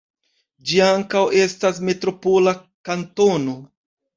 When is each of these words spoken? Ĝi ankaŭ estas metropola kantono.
Ĝi 0.69 0.79
ankaŭ 0.85 1.21
estas 1.43 1.81
metropola 1.91 2.55
kantono. 2.91 3.55